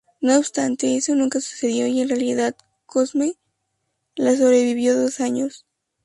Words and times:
No 0.19 0.39
obstante, 0.39 0.97
eso 0.97 1.13
nunca 1.13 1.39
sucedió 1.41 1.85
y 1.85 2.01
en 2.01 2.09
realidad, 2.09 2.55
Cosme 2.87 3.35
la 4.15 4.35
sobrevivió 4.35 4.99
dos 4.99 5.19
años. 5.19 5.67